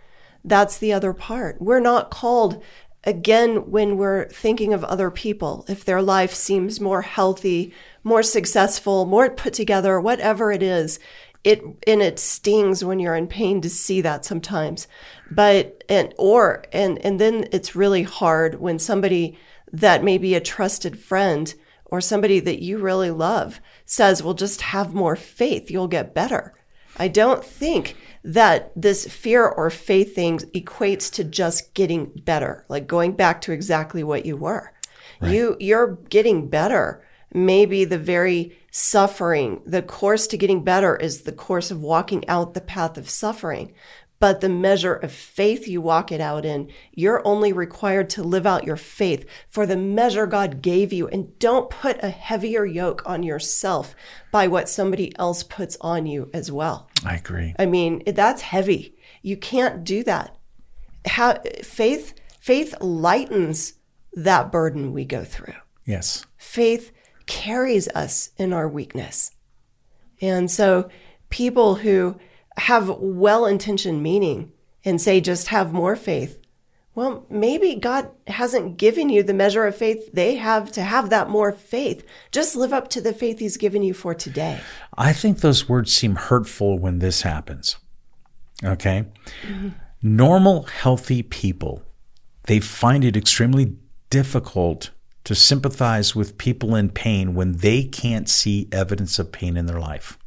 That's 0.44 0.78
the 0.78 0.92
other 0.92 1.12
part. 1.12 1.60
We're 1.60 1.80
not 1.80 2.10
called 2.10 2.62
again 3.04 3.70
when 3.70 3.96
we're 3.96 4.28
thinking 4.28 4.72
of 4.74 4.84
other 4.84 5.10
people, 5.10 5.64
if 5.68 5.84
their 5.84 6.02
life 6.02 6.34
seems 6.34 6.80
more 6.80 7.02
healthy, 7.02 7.72
more 8.02 8.22
successful, 8.22 9.06
more 9.06 9.30
put 9.30 9.54
together, 9.54 10.00
whatever 10.00 10.52
it 10.52 10.62
is. 10.62 10.98
It 11.44 11.62
and 11.86 12.02
it 12.02 12.18
stings 12.18 12.84
when 12.84 12.98
you're 12.98 13.14
in 13.14 13.28
pain 13.28 13.60
to 13.60 13.70
see 13.70 14.00
that 14.00 14.24
sometimes. 14.24 14.88
But 15.30 15.84
and 15.88 16.12
or 16.18 16.64
and 16.72 16.98
and 17.04 17.20
then 17.20 17.48
it's 17.52 17.76
really 17.76 18.02
hard 18.02 18.60
when 18.60 18.78
somebody 18.80 19.38
that 19.72 20.02
may 20.02 20.18
be 20.18 20.34
a 20.34 20.40
trusted 20.40 20.98
friend 20.98 21.54
or 21.86 22.00
somebody 22.00 22.40
that 22.40 22.60
you 22.60 22.78
really 22.78 23.12
love 23.12 23.60
says, 23.88 24.22
well, 24.22 24.34
just 24.34 24.60
have 24.60 24.94
more 24.94 25.16
faith, 25.16 25.70
you'll 25.70 25.88
get 25.88 26.14
better. 26.14 26.54
I 26.98 27.08
don't 27.08 27.42
think 27.42 27.96
that 28.22 28.70
this 28.76 29.06
fear 29.06 29.46
or 29.46 29.70
faith 29.70 30.14
thing 30.14 30.38
equates 30.54 31.10
to 31.14 31.24
just 31.24 31.72
getting 31.72 32.12
better, 32.24 32.66
like 32.68 32.86
going 32.86 33.12
back 33.12 33.40
to 33.42 33.52
exactly 33.52 34.04
what 34.04 34.26
you 34.26 34.36
were. 34.36 34.72
Right. 35.20 35.32
You 35.32 35.56
you're 35.58 35.96
getting 36.10 36.48
better. 36.48 37.02
Maybe 37.32 37.84
the 37.84 37.98
very 37.98 38.58
suffering, 38.70 39.62
the 39.64 39.82
course 39.82 40.26
to 40.28 40.36
getting 40.36 40.64
better 40.64 40.96
is 40.96 41.22
the 41.22 41.32
course 41.32 41.70
of 41.70 41.80
walking 41.80 42.28
out 42.28 42.54
the 42.54 42.60
path 42.60 42.98
of 42.98 43.08
suffering 43.08 43.72
but 44.20 44.40
the 44.40 44.48
measure 44.48 44.94
of 44.94 45.12
faith 45.12 45.68
you 45.68 45.80
walk 45.80 46.10
it 46.10 46.20
out 46.20 46.44
in, 46.44 46.70
you're 46.92 47.26
only 47.26 47.52
required 47.52 48.10
to 48.10 48.22
live 48.22 48.46
out 48.46 48.64
your 48.64 48.76
faith 48.76 49.24
for 49.46 49.64
the 49.64 49.76
measure 49.76 50.26
God 50.26 50.60
gave 50.60 50.92
you. 50.92 51.06
And 51.08 51.38
don't 51.38 51.70
put 51.70 52.02
a 52.02 52.10
heavier 52.10 52.64
yoke 52.64 53.02
on 53.06 53.22
yourself 53.22 53.94
by 54.32 54.48
what 54.48 54.68
somebody 54.68 55.16
else 55.18 55.42
puts 55.42 55.76
on 55.80 56.06
you 56.06 56.30
as 56.34 56.50
well. 56.50 56.88
I 57.04 57.16
agree. 57.16 57.54
I 57.58 57.66
mean, 57.66 58.02
that's 58.06 58.42
heavy. 58.42 58.96
You 59.22 59.36
can't 59.36 59.84
do 59.84 60.02
that. 60.04 60.36
How, 61.06 61.40
faith, 61.62 62.14
faith 62.40 62.74
lightens 62.80 63.74
that 64.14 64.50
burden 64.50 64.92
we 64.92 65.04
go 65.04 65.22
through. 65.24 65.54
Yes. 65.84 66.26
Faith 66.36 66.90
carries 67.26 67.88
us 67.88 68.30
in 68.36 68.52
our 68.52 68.68
weakness. 68.68 69.30
And 70.20 70.50
so 70.50 70.88
people 71.30 71.76
who 71.76 72.16
have 72.58 72.88
well 72.98 73.46
intentioned 73.46 74.02
meaning 74.02 74.52
and 74.84 75.00
say, 75.00 75.20
just 75.20 75.48
have 75.48 75.72
more 75.72 75.96
faith. 75.96 76.38
Well, 76.94 77.26
maybe 77.30 77.76
God 77.76 78.10
hasn't 78.26 78.76
given 78.76 79.08
you 79.08 79.22
the 79.22 79.32
measure 79.32 79.64
of 79.66 79.76
faith 79.76 80.10
they 80.12 80.34
have 80.34 80.72
to 80.72 80.82
have 80.82 81.10
that 81.10 81.30
more 81.30 81.52
faith. 81.52 82.04
Just 82.32 82.56
live 82.56 82.72
up 82.72 82.88
to 82.88 83.00
the 83.00 83.12
faith 83.12 83.38
He's 83.38 83.56
given 83.56 83.84
you 83.84 83.94
for 83.94 84.14
today. 84.14 84.60
I 84.96 85.12
think 85.12 85.38
those 85.38 85.68
words 85.68 85.92
seem 85.92 86.16
hurtful 86.16 86.76
when 86.78 86.98
this 86.98 87.22
happens. 87.22 87.76
Okay? 88.64 89.04
Mm-hmm. 89.46 89.68
Normal, 90.02 90.64
healthy 90.64 91.22
people, 91.22 91.82
they 92.44 92.58
find 92.58 93.04
it 93.04 93.16
extremely 93.16 93.76
difficult 94.10 94.90
to 95.22 95.34
sympathize 95.34 96.16
with 96.16 96.38
people 96.38 96.74
in 96.74 96.88
pain 96.88 97.34
when 97.34 97.52
they 97.58 97.84
can't 97.84 98.28
see 98.28 98.66
evidence 98.72 99.18
of 99.18 99.30
pain 99.30 99.56
in 99.56 99.66
their 99.66 99.78
life. 99.78 100.18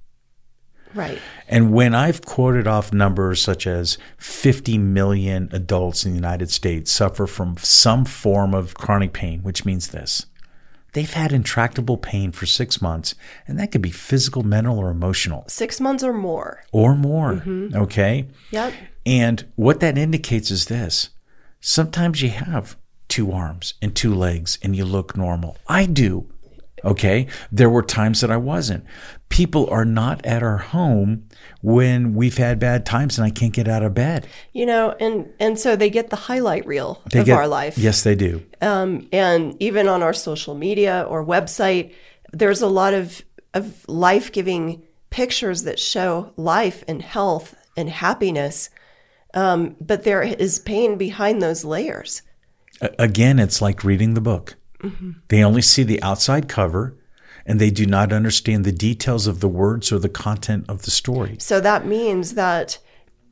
Right. 0.93 1.19
And 1.47 1.73
when 1.73 1.95
I've 1.95 2.21
quoted 2.21 2.67
off 2.67 2.93
numbers 2.93 3.41
such 3.41 3.65
as 3.67 3.97
50 4.17 4.77
million 4.77 5.49
adults 5.51 6.05
in 6.05 6.11
the 6.11 6.17
United 6.17 6.51
States 6.51 6.91
suffer 6.91 7.27
from 7.27 7.57
some 7.57 8.05
form 8.05 8.53
of 8.53 8.73
chronic 8.73 9.13
pain, 9.13 9.41
which 9.43 9.65
means 9.65 9.89
this 9.89 10.25
they've 10.93 11.13
had 11.13 11.31
intractable 11.31 11.97
pain 11.97 12.31
for 12.31 12.45
six 12.45 12.81
months, 12.81 13.15
and 13.47 13.57
that 13.59 13.71
could 13.71 13.81
be 13.81 13.91
physical, 13.91 14.43
mental, 14.43 14.77
or 14.77 14.89
emotional. 14.89 15.45
Six 15.47 15.79
months 15.79 16.03
or 16.03 16.13
more. 16.13 16.63
Or 16.71 16.95
more. 16.95 17.33
Mm-hmm. 17.33 17.75
Okay. 17.75 18.27
Yep. 18.51 18.73
And 19.05 19.45
what 19.55 19.79
that 19.79 19.97
indicates 19.97 20.51
is 20.51 20.65
this 20.65 21.09
sometimes 21.59 22.21
you 22.21 22.29
have 22.29 22.77
two 23.07 23.31
arms 23.31 23.73
and 23.81 23.95
two 23.95 24.13
legs 24.13 24.57
and 24.61 24.75
you 24.75 24.85
look 24.85 25.17
normal. 25.17 25.57
I 25.67 25.85
do. 25.85 26.31
Okay. 26.83 27.27
There 27.51 27.69
were 27.69 27.83
times 27.83 28.21
that 28.21 28.31
I 28.31 28.37
wasn't. 28.37 28.85
People 29.29 29.69
are 29.69 29.85
not 29.85 30.25
at 30.25 30.43
our 30.43 30.57
home 30.57 31.27
when 31.61 32.15
we've 32.15 32.37
had 32.37 32.59
bad 32.59 32.85
times 32.85 33.17
and 33.17 33.25
I 33.25 33.29
can't 33.29 33.53
get 33.53 33.67
out 33.67 33.83
of 33.83 33.93
bed. 33.93 34.27
You 34.53 34.65
know, 34.65 34.95
and 34.99 35.31
and 35.39 35.59
so 35.59 35.75
they 35.75 35.89
get 35.89 36.09
the 36.09 36.15
highlight 36.15 36.65
reel 36.65 37.01
they 37.11 37.19
of 37.19 37.25
get, 37.25 37.37
our 37.37 37.47
life. 37.47 37.77
Yes, 37.77 38.03
they 38.03 38.15
do. 38.15 38.43
Um, 38.61 39.07
and 39.11 39.55
even 39.61 39.87
on 39.87 40.01
our 40.03 40.13
social 40.13 40.55
media 40.55 41.05
or 41.07 41.25
website, 41.25 41.93
there's 42.33 42.61
a 42.61 42.67
lot 42.67 42.93
of 42.93 43.21
of 43.53 43.87
life 43.87 44.31
giving 44.31 44.83
pictures 45.09 45.63
that 45.63 45.79
show 45.79 46.33
life 46.37 46.83
and 46.87 47.01
health 47.01 47.55
and 47.77 47.89
happiness. 47.89 48.69
Um, 49.33 49.75
but 49.79 50.03
there 50.03 50.23
is 50.23 50.59
pain 50.59 50.97
behind 50.97 51.41
those 51.41 51.63
layers. 51.63 52.21
Again, 52.97 53.39
it's 53.39 53.61
like 53.61 53.83
reading 53.83 54.13
the 54.13 54.21
book. 54.21 54.55
Mm-hmm. 54.81 55.11
They 55.27 55.43
only 55.43 55.61
see 55.61 55.83
the 55.83 56.01
outside 56.01 56.47
cover 56.47 56.97
and 57.45 57.59
they 57.59 57.71
do 57.71 57.85
not 57.85 58.13
understand 58.13 58.65
the 58.65 58.71
details 58.71 59.27
of 59.27 59.39
the 59.39 59.47
words 59.47 59.91
or 59.91 59.99
the 59.99 60.09
content 60.09 60.65
of 60.67 60.83
the 60.83 60.91
story. 60.91 61.37
So 61.39 61.59
that 61.61 61.85
means 61.85 62.33
that 62.35 62.79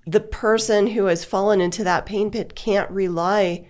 the 0.06 0.20
person 0.20 0.88
who 0.88 1.06
has 1.06 1.26
fallen 1.26 1.62
into 1.62 1.84
that 1.84 2.06
pain 2.06 2.32
pit 2.32 2.56
can't 2.56 2.90
rely 2.90 3.68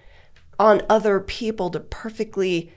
on 0.57 0.81
other 0.89 1.19
people 1.19 1.69
to 1.71 1.79
perfectly 1.79 2.71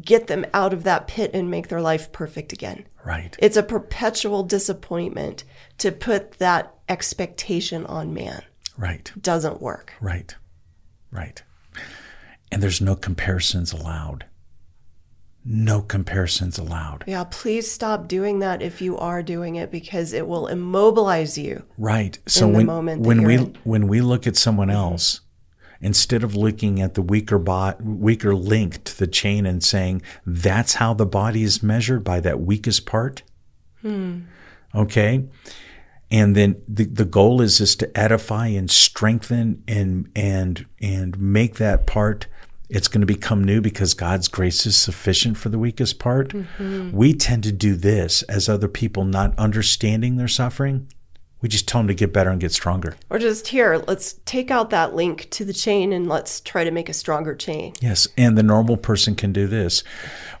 get 0.00 0.26
them 0.26 0.44
out 0.52 0.72
of 0.72 0.84
that 0.84 1.06
pit 1.06 1.30
and 1.32 1.50
make 1.50 1.68
their 1.68 1.80
life 1.80 2.12
perfect 2.12 2.52
again. 2.52 2.86
Right. 3.04 3.34
It's 3.38 3.56
a 3.56 3.62
perpetual 3.62 4.42
disappointment 4.42 5.44
to 5.78 5.90
put 5.90 6.32
that 6.32 6.74
expectation 6.88 7.86
on 7.86 8.12
man. 8.12 8.42
Right. 8.76 9.10
Doesn't 9.20 9.60
work. 9.60 9.94
Right. 10.00 10.34
Right 11.10 11.42
and 12.50 12.62
there's 12.62 12.80
no 12.80 12.94
comparisons 12.94 13.72
allowed. 13.72 14.26
No 15.44 15.80
comparisons 15.80 16.58
allowed. 16.58 17.04
Yeah, 17.06 17.24
please 17.24 17.70
stop 17.70 18.08
doing 18.08 18.40
that 18.40 18.62
if 18.62 18.80
you 18.82 18.98
are 18.98 19.22
doing 19.22 19.54
it 19.54 19.70
because 19.70 20.12
it 20.12 20.26
will 20.26 20.48
immobilize 20.48 21.38
you. 21.38 21.62
Right. 21.78 22.18
So 22.26 22.48
when 22.48 22.66
when 23.02 23.22
we 23.22 23.34
in. 23.36 23.56
when 23.62 23.86
we 23.86 24.00
look 24.00 24.26
at 24.26 24.36
someone 24.36 24.68
mm-hmm. 24.68 24.76
else, 24.76 25.20
instead 25.80 26.24
of 26.24 26.34
looking 26.34 26.82
at 26.82 26.94
the 26.94 27.02
weaker 27.02 27.38
bot 27.38 27.80
weaker 27.80 28.34
link 28.34 28.82
to 28.84 28.98
the 28.98 29.06
chain 29.06 29.46
and 29.46 29.62
saying 29.62 30.02
that's 30.26 30.74
how 30.74 30.94
the 30.94 31.06
body 31.06 31.44
is 31.44 31.62
measured 31.62 32.02
by 32.02 32.18
that 32.18 32.40
weakest 32.40 32.84
part. 32.84 33.22
Hmm. 33.82 34.22
Okay 34.74 35.26
and 36.10 36.36
then 36.36 36.60
the, 36.68 36.84
the 36.84 37.04
goal 37.04 37.40
is 37.40 37.60
is 37.60 37.76
to 37.76 37.98
edify 37.98 38.46
and 38.48 38.70
strengthen 38.70 39.62
and 39.66 40.10
and 40.14 40.66
and 40.80 41.18
make 41.18 41.56
that 41.56 41.86
part 41.86 42.26
it's 42.68 42.88
going 42.88 43.00
to 43.00 43.06
become 43.06 43.44
new 43.44 43.60
because 43.60 43.94
God's 43.94 44.28
grace 44.28 44.66
is 44.66 44.76
sufficient 44.76 45.38
for 45.38 45.48
the 45.48 45.58
weakest 45.58 45.98
part. 45.98 46.30
Mm-hmm. 46.30 46.90
We 46.90 47.14
tend 47.14 47.44
to 47.44 47.52
do 47.52 47.76
this 47.76 48.22
as 48.22 48.48
other 48.48 48.68
people 48.68 49.04
not 49.04 49.38
understanding 49.38 50.16
their 50.16 50.28
suffering. 50.28 50.88
We 51.40 51.48
just 51.48 51.68
tell 51.68 51.80
them 51.80 51.88
to 51.88 51.94
get 51.94 52.12
better 52.12 52.30
and 52.30 52.40
get 52.40 52.52
stronger. 52.52 52.96
Or 53.10 53.18
just 53.18 53.48
here, 53.48 53.84
let's 53.86 54.14
take 54.24 54.50
out 54.50 54.70
that 54.70 54.94
link 54.94 55.28
to 55.30 55.44
the 55.44 55.52
chain 55.52 55.92
and 55.92 56.08
let's 56.08 56.40
try 56.40 56.64
to 56.64 56.70
make 56.70 56.88
a 56.88 56.94
stronger 56.94 57.34
chain. 57.34 57.74
Yes. 57.80 58.08
And 58.16 58.36
the 58.36 58.42
normal 58.42 58.76
person 58.76 59.14
can 59.14 59.32
do 59.32 59.46
this. 59.46 59.84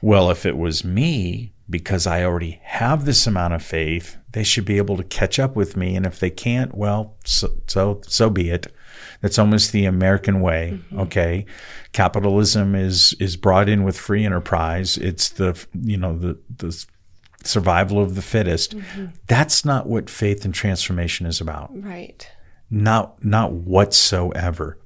Well, 0.00 0.30
if 0.30 0.44
it 0.44 0.56
was 0.56 0.84
me, 0.84 1.52
because 1.68 2.06
I 2.06 2.24
already 2.24 2.60
have 2.62 3.04
this 3.04 3.26
amount 3.26 3.54
of 3.54 3.62
faith, 3.62 4.16
they 4.36 4.44
should 4.44 4.66
be 4.66 4.76
able 4.76 4.98
to 4.98 5.02
catch 5.02 5.38
up 5.38 5.56
with 5.56 5.78
me. 5.78 5.96
And 5.96 6.04
if 6.04 6.20
they 6.20 6.28
can't, 6.28 6.74
well, 6.74 7.16
so 7.24 7.48
so, 7.66 8.02
so 8.06 8.28
be 8.28 8.50
it. 8.50 8.66
That's 9.22 9.38
almost 9.38 9.72
the 9.72 9.86
American 9.86 10.42
way. 10.42 10.74
Mm-hmm. 10.74 11.00
Okay, 11.00 11.46
capitalism 11.92 12.74
is 12.74 13.14
is 13.18 13.34
brought 13.34 13.66
in 13.66 13.82
with 13.82 13.98
free 13.98 14.26
enterprise. 14.26 14.98
It's 14.98 15.30
the 15.30 15.58
you 15.72 15.96
know 15.96 16.18
the 16.18 16.38
the 16.54 16.84
survival 17.44 17.98
of 17.98 18.14
the 18.14 18.20
fittest. 18.20 18.76
Mm-hmm. 18.76 19.06
That's 19.26 19.64
not 19.64 19.86
what 19.86 20.10
faith 20.10 20.44
and 20.44 20.52
transformation 20.52 21.24
is 21.24 21.40
about. 21.40 21.70
Right. 21.72 22.30
Not 22.68 23.24
not 23.24 23.52
whatsoever. 23.52 24.78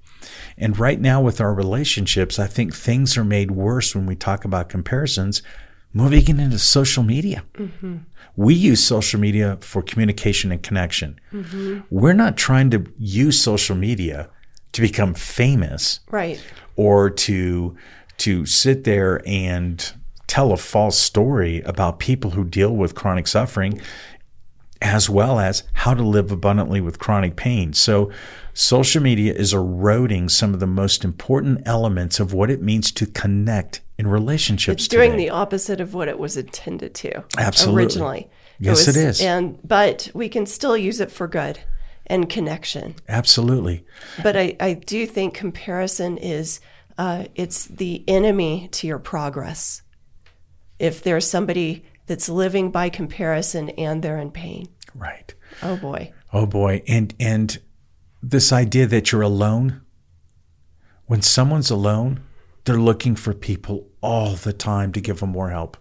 And 0.59 0.79
right 0.79 1.01
now 1.01 1.21
with 1.21 1.41
our 1.41 1.53
relationships, 1.53 2.39
I 2.39 2.47
think 2.47 2.73
things 2.73 3.17
are 3.17 3.25
made 3.25 3.51
worse 3.51 3.97
when 3.97 4.07
we 4.07 4.15
talk 4.15 4.45
about 4.45 4.69
comparisons 4.69 5.43
moving 5.93 6.39
into 6.39 6.59
social 6.59 7.03
media. 7.03 7.45
Mm-hmm. 7.55 7.97
We 8.37 8.55
use 8.55 8.83
social 8.83 9.21
media 9.21 9.59
for 9.61 9.83
communication 9.83 10.53
and 10.53 10.63
connection. 10.63 11.21
Mm-hmm. 11.33 11.81
We're 11.91 12.15
not 12.15 12.37
trying 12.37 12.71
to 12.71 12.87
use 12.99 13.41
social 13.41 13.77
media 13.77 14.31
to 14.73 14.81
become 14.81 15.15
famous, 15.15 16.01
right? 16.11 16.43
Or 16.77 17.11
to 17.11 17.77
to 18.19 18.47
sit 18.47 18.85
there 18.85 19.23
and 19.27 19.93
tell 20.27 20.53
a 20.53 20.57
false 20.57 20.99
story 20.99 21.61
about 21.63 21.99
people 21.99 22.31
who 22.31 22.45
deal 22.45 22.77
with 22.77 22.95
chronic 22.95 23.27
suffering 23.27 23.81
as 24.83 25.11
well 25.11 25.39
as 25.39 25.65
how 25.75 25.95
to 25.95 26.03
live 26.03 26.33
abundantly 26.33 26.81
with 26.81 26.99
chronic 26.99 27.37
pain. 27.37 27.73
So 27.73 28.11
social 28.55 29.03
media 29.03 29.35
is 29.35 29.53
eroding 29.53 30.29
some 30.29 30.55
of 30.55 30.61
the 30.61 30.67
most 30.67 31.05
important 31.05 31.63
elements 31.67 32.19
of 32.19 32.33
what 32.33 32.51
it 32.51 32.63
means 32.63 32.91
to 32.93 33.07
connect 33.07 33.81
in 33.99 34.07
relationships. 34.07 34.85
It's 34.85 34.89
doing 34.89 35.13
today. 35.13 35.25
the 35.25 35.31
opposite 35.31 35.81
of 35.81 35.93
what 35.93 36.09
it 36.09 36.19
was 36.19 36.37
intended 36.37 36.95
to. 36.97 37.23
Absolutely. 37.37 37.83
Originally. 37.83 38.31
Yes, 38.59 38.83
it, 38.83 38.87
was, 38.89 38.97
it 38.97 39.09
is. 39.09 39.21
And 39.21 39.59
but 39.63 40.11
we 40.15 40.29
can 40.29 40.47
still 40.47 40.77
use 40.77 41.01
it 41.01 41.11
for 41.11 41.29
good 41.29 41.61
and 42.07 42.29
connection. 42.29 42.95
Absolutely. 43.09 43.85
But 44.23 44.37
I, 44.37 44.57
I 44.59 44.73
do 44.75 45.07
think 45.07 45.35
comparison 45.35 46.19
is 46.19 46.61
uh, 46.99 47.27
it's 47.35 47.67
the 47.67 48.05
enemy 48.09 48.69
to 48.73 48.87
your 48.87 48.99
progress. 48.99 49.83
If 50.79 51.03
there's 51.03 51.27
somebody 51.27 51.85
that's 52.11 52.29
living 52.29 52.73
by 52.73 52.89
comparison 52.89 53.69
and 53.71 54.03
they're 54.03 54.19
in 54.19 54.33
pain. 54.33 54.67
Right. 54.97 55.33
Oh 55.63 55.77
boy. 55.77 56.13
Oh 56.33 56.45
boy. 56.45 56.83
And 56.89 57.15
and 57.21 57.57
this 58.21 58.53
idea 58.53 58.87
that 58.89 59.13
you're 59.13 59.23
alone. 59.23 59.83
When 61.07 61.23
someone's 61.23 61.71
alone, 61.71 62.19
they're 62.65 62.81
looking 62.81 63.15
for 63.15 63.33
people 63.33 63.87
all 64.01 64.35
the 64.35 64.53
time 64.53 64.91
to 64.93 65.01
give 65.01 65.21
them 65.21 65.31
more 65.31 65.51
help, 65.51 65.77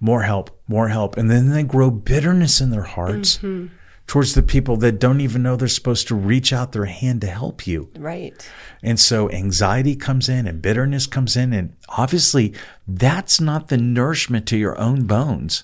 more 0.00 0.22
help, 0.22 0.60
more 0.66 0.88
help. 0.88 1.16
And 1.16 1.30
then 1.30 1.50
they 1.50 1.62
grow 1.62 1.92
bitterness 1.92 2.60
in 2.60 2.70
their 2.70 2.82
hearts 2.82 3.38
mm-hmm. 3.38 3.72
Towards 4.10 4.34
the 4.34 4.42
people 4.42 4.76
that 4.76 4.98
don't 4.98 5.20
even 5.20 5.40
know 5.40 5.54
they're 5.54 5.68
supposed 5.68 6.08
to 6.08 6.16
reach 6.16 6.52
out 6.52 6.72
their 6.72 6.86
hand 6.86 7.20
to 7.20 7.28
help 7.28 7.64
you. 7.64 7.88
Right. 7.96 8.34
And 8.82 8.98
so 8.98 9.30
anxiety 9.30 9.94
comes 9.94 10.28
in 10.28 10.48
and 10.48 10.60
bitterness 10.60 11.06
comes 11.06 11.36
in. 11.36 11.52
And 11.52 11.76
obviously, 11.88 12.52
that's 12.88 13.40
not 13.40 13.68
the 13.68 13.76
nourishment 13.76 14.48
to 14.48 14.56
your 14.56 14.76
own 14.80 15.06
bones. 15.06 15.62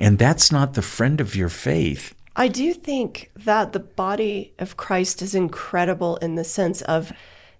And 0.00 0.18
that's 0.18 0.50
not 0.50 0.74
the 0.74 0.82
friend 0.82 1.20
of 1.20 1.36
your 1.36 1.48
faith. 1.48 2.16
I 2.34 2.48
do 2.48 2.74
think 2.74 3.30
that 3.36 3.72
the 3.72 3.78
body 3.78 4.54
of 4.58 4.76
Christ 4.76 5.22
is 5.22 5.32
incredible 5.32 6.16
in 6.16 6.34
the 6.34 6.42
sense 6.42 6.82
of, 6.82 7.12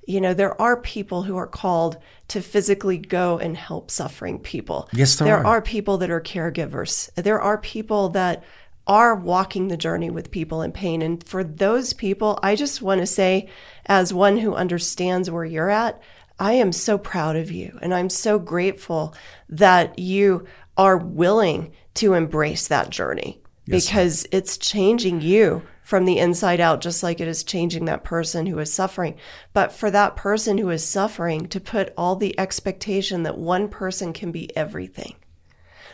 you 0.04 0.20
know, 0.20 0.34
there 0.34 0.60
are 0.60 0.80
people 0.80 1.22
who 1.22 1.36
are 1.36 1.46
called 1.46 1.96
to 2.26 2.40
physically 2.40 2.98
go 2.98 3.38
and 3.38 3.56
help 3.56 3.88
suffering 3.88 4.40
people. 4.40 4.88
Yes, 4.92 5.14
there 5.14 5.26
there 5.26 5.46
are. 5.46 5.58
are 5.58 5.62
people 5.62 5.98
that 5.98 6.10
are 6.10 6.20
caregivers. 6.20 7.08
There 7.14 7.40
are 7.40 7.56
people 7.56 8.08
that 8.08 8.42
are 8.86 9.14
walking 9.14 9.68
the 9.68 9.76
journey 9.76 10.10
with 10.10 10.30
people 10.30 10.62
in 10.62 10.72
pain. 10.72 11.02
And 11.02 11.22
for 11.22 11.44
those 11.44 11.92
people, 11.92 12.38
I 12.42 12.56
just 12.56 12.82
want 12.82 13.00
to 13.00 13.06
say, 13.06 13.48
as 13.86 14.12
one 14.12 14.38
who 14.38 14.54
understands 14.54 15.30
where 15.30 15.44
you're 15.44 15.70
at, 15.70 16.00
I 16.38 16.54
am 16.54 16.72
so 16.72 16.98
proud 16.98 17.36
of 17.36 17.50
you. 17.50 17.78
And 17.80 17.94
I'm 17.94 18.10
so 18.10 18.38
grateful 18.38 19.14
that 19.48 19.98
you 19.98 20.46
are 20.76 20.96
willing 20.96 21.72
to 21.94 22.14
embrace 22.14 22.68
that 22.68 22.90
journey 22.90 23.40
because 23.66 24.26
it's 24.32 24.58
changing 24.58 25.20
you 25.20 25.62
from 25.82 26.04
the 26.04 26.18
inside 26.18 26.60
out, 26.60 26.80
just 26.80 27.02
like 27.02 27.20
it 27.20 27.28
is 27.28 27.44
changing 27.44 27.84
that 27.84 28.04
person 28.04 28.46
who 28.46 28.58
is 28.58 28.72
suffering. 28.72 29.16
But 29.52 29.72
for 29.72 29.90
that 29.90 30.16
person 30.16 30.58
who 30.58 30.70
is 30.70 30.84
suffering 30.84 31.46
to 31.48 31.60
put 31.60 31.92
all 31.96 32.16
the 32.16 32.38
expectation 32.38 33.24
that 33.24 33.38
one 33.38 33.68
person 33.68 34.12
can 34.12 34.32
be 34.32 34.54
everything, 34.56 35.14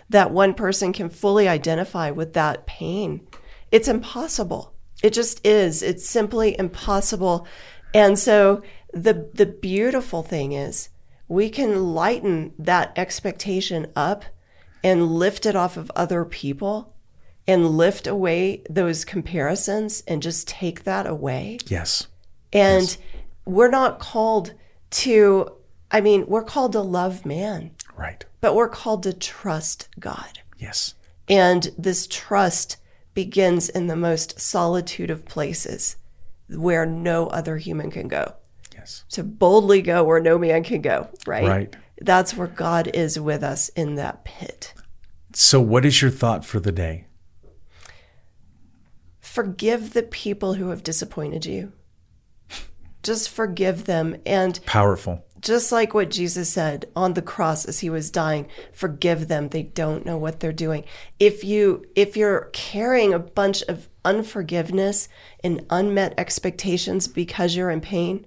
that 0.09 0.31
one 0.31 0.55
person 0.55 0.93
can 0.93 1.11
fully 1.11 1.49
identify 1.49 2.11
with 2.11 2.33
that 2.35 2.67
pain, 2.67 3.27
it's 3.71 3.89
impossible. 3.89 4.75
It 5.03 5.13
just 5.13 5.47
is. 5.47 5.83
It's 5.83 6.09
simply 6.09 6.59
impossible. 6.59 7.47
And 7.95 8.19
so 8.19 8.63
the 8.93 9.31
the 9.35 9.47
beautiful 9.47 10.23
thing 10.23 10.53
is 10.53 10.89
we 11.29 11.51
can 11.51 11.95
lighten 11.95 12.53
that 12.59 12.93
expectation 12.97 13.87
up 13.95 14.25
and 14.83 15.13
lift 15.13 15.45
it 15.45 15.55
off 15.55 15.77
of 15.77 15.93
other 15.95 16.25
people 16.25 16.95
and 17.47 17.71
lift 17.71 18.07
away 18.07 18.63
those 18.69 19.05
comparisons 19.05 20.03
and 20.07 20.23
just 20.23 20.49
take 20.49 20.85
that 20.85 21.07
away. 21.07 21.59
Yes. 21.67 22.07
And 22.53 22.97
we're 23.45 23.71
not 23.71 23.99
called 23.99 24.55
to, 24.91 25.53
I 25.91 26.01
mean, 26.01 26.27
we're 26.27 26.45
called 26.45 26.73
to 26.73 26.81
love 26.81 27.25
man, 27.27 27.73
Right. 27.99 28.25
but 28.41 28.55
we're 28.55 28.69
called 28.69 29.03
to 29.03 29.13
trust 29.13 29.89
God. 29.99 30.41
Yes. 30.57 30.95
And 31.29 31.73
this 31.77 32.07
trust 32.07 32.77
begins 33.15 33.69
in 33.69 33.89
the 33.89 33.97
most 33.97 34.41
solitude 34.41 35.11
of 35.11 35.25
places 35.25 35.97
where 36.49 36.87
no 36.87 37.27
other 37.27 37.57
human 37.59 37.91
can 37.91 38.09
go. 38.09 38.35
Yes. 38.75 39.05
To 39.11 39.25
boldly 39.25 39.83
go 39.83 40.05
where 40.05 40.21
no 40.21 40.39
man 40.39 40.63
can 40.63 40.81
go, 40.81 41.09
right? 41.27 41.47
Right. 41.49 41.77
That's 42.01 42.35
where 42.35 42.47
God 42.47 42.89
is 42.95 43.19
with 43.19 43.43
us 43.43 43.69
in 43.71 43.97
that 43.97 44.25
pit. 44.25 44.73
So, 45.35 45.61
what 45.61 45.85
is 45.85 46.01
your 46.01 46.11
thought 46.11 46.45
for 46.45 46.61
the 46.61 46.73
day? 46.73 47.07
Forgive 49.21 49.93
the 49.93 50.03
people 50.03 50.55
who 50.55 50.71
have 50.71 50.83
disappointed 50.83 51.45
you. 51.45 51.73
Just 53.03 53.29
forgive 53.29 53.85
them. 53.85 54.17
And 54.25 54.59
Powerful. 54.65 55.25
Just 55.41 55.73
like 55.73 55.95
what 55.95 56.11
Jesus 56.11 56.51
said 56.51 56.87
on 56.97 57.15
the 57.15 57.23
cross 57.23 57.65
as 57.65 57.81
he 57.81 57.91
was 57.91 58.11
dying, 58.11 58.49
forgive 58.73 59.29
them. 59.29 59.49
They 59.49 59.63
don't 59.63 60.07
know 60.07 60.19
what 60.19 60.41
they're 60.41 60.53
doing. 60.53 60.85
If 61.19 61.45
you 61.45 61.87
if 61.95 62.17
you're 62.17 62.51
carrying 62.53 63.13
a 63.13 63.19
bunch 63.19 63.63
of 63.63 63.89
unforgiveness 64.05 65.09
and 65.45 65.65
unmet 65.71 66.15
expectations 66.19 67.07
because 67.07 67.55
you're 67.55 67.71
in 67.71 67.81
pain, 67.81 68.27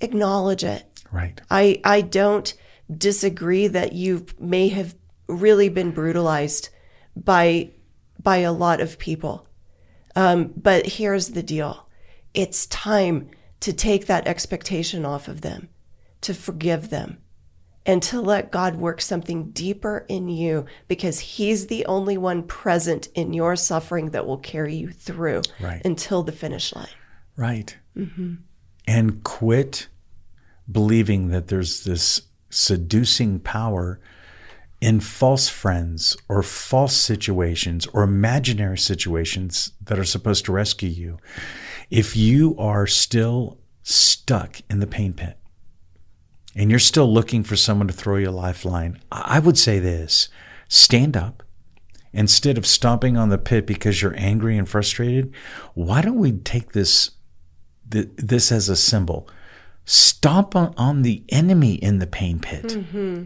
acknowledge 0.00 0.64
it. 0.64 0.86
Right. 1.12 1.40
I 1.50 1.80
I 1.84 2.00
don't 2.00 2.52
disagree 2.96 3.66
that 3.68 3.92
you 3.92 4.26
may 4.38 4.68
have 4.68 4.94
really 5.28 5.68
been 5.68 5.90
brutalized 5.90 6.70
by 7.16 7.70
by 8.22 8.38
a 8.38 8.52
lot 8.52 8.80
of 8.80 8.98
people. 8.98 9.46
Um, 10.16 10.52
but 10.56 10.86
here's 10.86 11.30
the 11.30 11.42
deal: 11.42 11.88
it's 12.34 12.66
time 12.66 13.30
to 13.60 13.72
take 13.72 14.06
that 14.06 14.26
expectation 14.26 15.04
off 15.04 15.28
of 15.28 15.42
them, 15.42 15.68
to 16.22 16.34
forgive 16.34 16.90
them, 16.90 17.18
and 17.86 18.02
to 18.04 18.20
let 18.20 18.50
God 18.52 18.76
work 18.76 19.00
something 19.00 19.50
deeper 19.50 20.04
in 20.08 20.28
you 20.28 20.66
because 20.86 21.18
He's 21.20 21.66
the 21.68 21.86
only 21.86 22.18
one 22.18 22.42
present 22.42 23.08
in 23.14 23.32
your 23.32 23.56
suffering 23.56 24.10
that 24.10 24.26
will 24.26 24.38
carry 24.38 24.74
you 24.74 24.90
through 24.90 25.42
Right. 25.60 25.80
until 25.84 26.22
the 26.22 26.32
finish 26.32 26.74
line. 26.74 26.88
Right. 27.36 27.76
Mm-hmm. 27.96 28.34
And 28.86 29.24
quit 29.24 29.88
believing 30.70 31.28
that 31.28 31.48
there's 31.48 31.84
this 31.84 32.22
seducing 32.50 33.40
power 33.40 34.00
in 34.80 35.00
false 35.00 35.48
friends 35.48 36.16
or 36.28 36.42
false 36.42 36.96
situations 36.96 37.86
or 37.92 38.02
imaginary 38.02 38.78
situations 38.78 39.72
that 39.82 39.98
are 39.98 40.04
supposed 40.04 40.44
to 40.46 40.52
rescue 40.52 40.88
you. 40.88 41.18
If 41.90 42.16
you 42.16 42.56
are 42.58 42.86
still 42.86 43.58
stuck 43.82 44.60
in 44.70 44.80
the 44.80 44.86
pain 44.86 45.12
pit 45.12 45.38
and 46.54 46.70
you're 46.70 46.78
still 46.78 47.12
looking 47.12 47.42
for 47.42 47.56
someone 47.56 47.88
to 47.88 47.94
throw 47.94 48.16
you 48.16 48.30
a 48.30 48.32
lifeline, 48.32 49.00
I 49.10 49.38
would 49.38 49.58
say 49.58 49.78
this 49.78 50.28
stand 50.68 51.16
up. 51.16 51.42
Instead 52.12 52.58
of 52.58 52.66
stomping 52.66 53.16
on 53.16 53.28
the 53.28 53.38
pit 53.38 53.66
because 53.66 54.02
you're 54.02 54.16
angry 54.16 54.58
and 54.58 54.68
frustrated, 54.68 55.32
why 55.74 56.02
don't 56.02 56.18
we 56.18 56.32
take 56.32 56.72
this 56.72 57.12
this 57.90 58.52
as 58.52 58.68
a 58.68 58.76
symbol. 58.76 59.28
Stomp 59.84 60.54
on, 60.54 60.74
on 60.76 61.02
the 61.02 61.24
enemy 61.28 61.74
in 61.74 61.98
the 61.98 62.06
pain 62.06 62.38
pit. 62.38 62.64
Mm-hmm. 62.64 63.24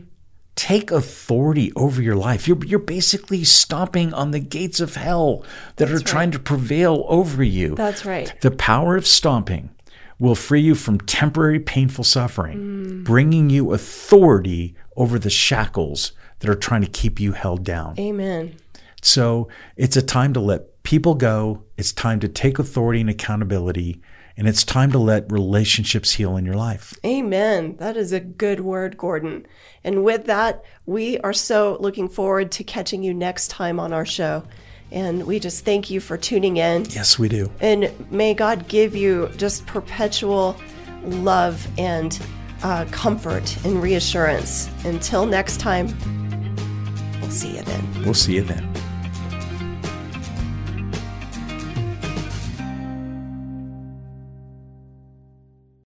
Take 0.56 0.90
authority 0.90 1.72
over 1.74 2.00
your 2.00 2.14
life. 2.14 2.46
You're, 2.46 2.64
you're 2.64 2.78
basically 2.78 3.44
stomping 3.44 4.14
on 4.14 4.30
the 4.30 4.38
gates 4.38 4.80
of 4.80 4.94
hell 4.94 5.44
that 5.76 5.90
are 5.90 5.98
trying 5.98 6.30
to 6.30 6.38
prevail 6.38 7.04
over 7.08 7.42
you. 7.42 7.74
That's 7.74 8.06
right. 8.06 8.32
The 8.40 8.52
power 8.52 8.96
of 8.96 9.06
stomping 9.06 9.70
will 10.18 10.34
free 10.34 10.60
you 10.60 10.74
from 10.74 10.98
temporary 11.00 11.60
painful 11.60 12.04
suffering, 12.04 13.02
bringing 13.04 13.50
you 13.50 13.72
authority 13.72 14.74
over 14.96 15.18
the 15.18 15.30
shackles 15.30 16.12
that 16.38 16.50
are 16.50 16.54
trying 16.54 16.82
to 16.82 16.90
keep 16.90 17.20
you 17.20 17.32
held 17.32 17.64
down. 17.64 17.98
Amen. 17.98 18.56
So 19.02 19.48
it's 19.76 19.96
a 19.96 20.02
time 20.02 20.32
to 20.34 20.40
let 20.40 20.82
people 20.82 21.14
go. 21.14 21.64
It's 21.76 21.92
time 21.92 22.20
to 22.20 22.28
take 22.28 22.58
authority 22.58 23.00
and 23.00 23.10
accountability. 23.10 24.00
And 24.36 24.48
it's 24.48 24.64
time 24.64 24.90
to 24.92 24.98
let 24.98 25.30
relationships 25.30 26.12
heal 26.12 26.36
in 26.36 26.44
your 26.44 26.56
life. 26.56 26.94
Amen. 27.04 27.76
That 27.76 27.96
is 27.96 28.12
a 28.12 28.18
good 28.18 28.60
word, 28.60 28.96
Gordon. 28.96 29.46
And 29.84 30.02
with 30.04 30.24
that, 30.24 30.64
we 30.86 31.18
are 31.18 31.32
so 31.32 31.76
looking 31.80 32.08
forward 32.08 32.50
to 32.52 32.64
catching 32.64 33.02
you 33.02 33.14
next 33.14 33.48
time 33.48 33.78
on 33.78 33.92
our 33.92 34.06
show. 34.06 34.44
And 34.94 35.26
we 35.26 35.40
just 35.40 35.64
thank 35.64 35.90
you 35.90 36.00
for 36.00 36.16
tuning 36.16 36.56
in. 36.56 36.86
Yes, 36.86 37.18
we 37.18 37.28
do. 37.28 37.50
And 37.60 37.92
may 38.12 38.32
God 38.32 38.68
give 38.68 38.94
you 38.94 39.28
just 39.36 39.66
perpetual 39.66 40.56
love 41.02 41.66
and 41.76 42.18
uh, 42.62 42.86
comfort 42.92 43.56
and 43.64 43.82
reassurance. 43.82 44.70
Until 44.84 45.26
next 45.26 45.58
time, 45.58 45.88
we'll 47.20 47.30
see 47.30 47.56
you 47.56 47.62
then. 47.62 48.04
We'll 48.04 48.14
see 48.14 48.36
you 48.36 48.42
then. 48.42 48.72